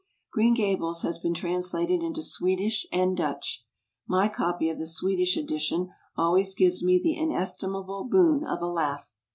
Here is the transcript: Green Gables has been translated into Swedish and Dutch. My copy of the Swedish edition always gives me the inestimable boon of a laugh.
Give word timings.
Green 0.31 0.55
Gables 0.55 1.03
has 1.03 1.19
been 1.19 1.35
translated 1.35 2.01
into 2.01 2.23
Swedish 2.23 2.87
and 2.91 3.15
Dutch. 3.15 3.63
My 4.07 4.29
copy 4.29 4.67
of 4.67 4.79
the 4.79 4.87
Swedish 4.87 5.37
edition 5.37 5.91
always 6.17 6.55
gives 6.55 6.83
me 6.83 6.97
the 6.99 7.15
inestimable 7.15 8.05
boon 8.05 8.43
of 8.43 8.63
a 8.63 8.67
laugh. 8.67 9.11